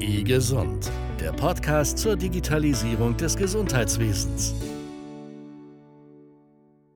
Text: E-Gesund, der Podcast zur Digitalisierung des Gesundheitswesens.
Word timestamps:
E-Gesund, 0.00 0.90
der 1.20 1.32
Podcast 1.32 1.98
zur 1.98 2.14
Digitalisierung 2.14 3.16
des 3.16 3.36
Gesundheitswesens. 3.36 4.54